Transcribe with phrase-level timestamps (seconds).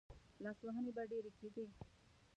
[0.43, 1.65] لاسوهنې به ډېرې کېدې.